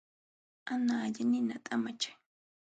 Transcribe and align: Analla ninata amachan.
Analla 0.73 1.21
ninata 1.29 1.69
amachan. 1.75 2.17